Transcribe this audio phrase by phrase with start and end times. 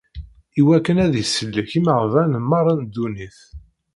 [0.59, 3.37] Iwakken ad isellek imeɣban merra n ddunit.